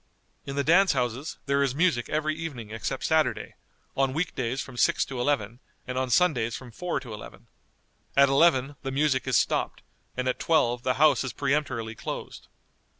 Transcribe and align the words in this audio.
In 0.47 0.55
the 0.55 0.63
dance 0.63 0.93
houses 0.93 1.37
there 1.45 1.61
is 1.61 1.75
music 1.75 2.09
every 2.09 2.35
evening 2.35 2.71
except 2.71 3.03
Saturday; 3.03 3.53
on 3.95 4.13
week 4.15 4.33
days 4.33 4.59
from 4.59 4.75
six 4.75 5.05
to 5.05 5.21
eleven, 5.21 5.59
and 5.85 5.95
on 5.95 6.09
Sundays 6.09 6.55
from 6.55 6.71
four 6.71 6.99
to 6.99 7.13
eleven. 7.13 7.45
At 8.17 8.27
eleven 8.27 8.77
the 8.81 8.89
music 8.89 9.27
is 9.27 9.37
stopped, 9.37 9.83
and 10.17 10.27
at 10.27 10.39
twelve 10.39 10.81
the 10.81 10.95
house 10.95 11.23
is 11.23 11.33
peremptorily 11.33 11.93
closed. 11.93 12.47